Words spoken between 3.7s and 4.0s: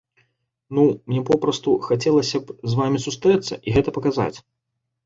гэта